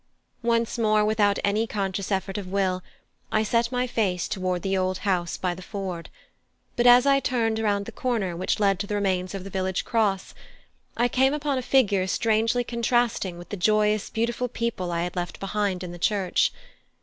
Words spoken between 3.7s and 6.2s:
my face toward the old house by the ford,